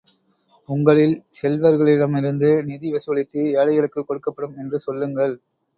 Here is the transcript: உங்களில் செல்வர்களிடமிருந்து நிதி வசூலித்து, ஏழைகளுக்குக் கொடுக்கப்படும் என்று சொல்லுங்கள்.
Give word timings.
உங்களில் 0.69 1.13
செல்வர்களிடமிருந்து 1.41 2.63
நிதி 2.63 2.91
வசூலித்து, 2.91 3.43
ஏழைகளுக்குக் 3.55 4.09
கொடுக்கப்படும் 4.09 4.57
என்று 4.57 4.79
சொல்லுங்கள். 4.79 5.35